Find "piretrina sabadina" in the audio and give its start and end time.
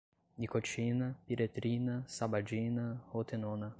1.27-2.85